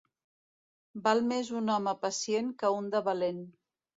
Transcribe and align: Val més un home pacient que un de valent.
Val 1.07 1.21
més 1.33 1.51
un 1.59 1.69
home 1.75 1.95
pacient 2.07 2.51
que 2.63 2.75
un 2.79 2.91
de 2.95 3.05
valent. 3.11 3.45